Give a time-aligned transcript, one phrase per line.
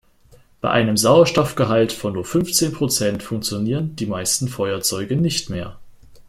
[0.61, 5.77] Bei einem Sauerstoffgehalt von nur fünfzehn Prozent funktionieren die meisten Feuerzeuge nicht mehr.